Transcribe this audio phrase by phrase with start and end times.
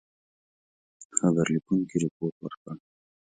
[1.17, 2.73] خبر لیکونکي رپوټ ورکړ.